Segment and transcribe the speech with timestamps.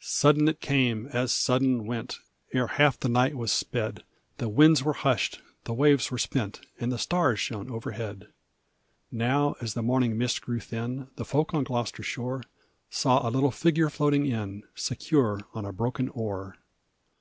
[0.00, 2.18] Sudden it came, as sudden went;
[2.52, 4.02] Ere half the night was sped,
[4.38, 8.26] The winds were hushed, the waves were spent, And the stars shone overhead.
[9.12, 12.42] Now, as the morning mist grew thin, The folk on Gloucester shore
[12.90, 16.56] Saw a little figure floating in Secure, on a broken oar!